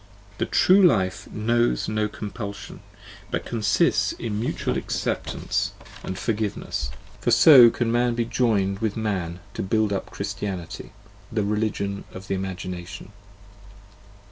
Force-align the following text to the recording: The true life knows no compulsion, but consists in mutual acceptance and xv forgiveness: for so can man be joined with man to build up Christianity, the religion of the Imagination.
The 0.39 0.47
true 0.47 0.81
life 0.81 1.27
knows 1.31 1.87
no 1.87 2.07
compulsion, 2.07 2.79
but 3.29 3.45
consists 3.45 4.13
in 4.13 4.39
mutual 4.39 4.75
acceptance 4.75 5.73
and 6.03 6.15
xv 6.15 6.17
forgiveness: 6.17 6.89
for 7.19 7.29
so 7.29 7.69
can 7.69 7.91
man 7.91 8.15
be 8.15 8.25
joined 8.25 8.79
with 8.79 8.97
man 8.97 9.41
to 9.53 9.61
build 9.61 9.93
up 9.93 10.09
Christianity, 10.09 10.91
the 11.31 11.43
religion 11.43 12.05
of 12.13 12.29
the 12.29 12.33
Imagination. 12.33 13.11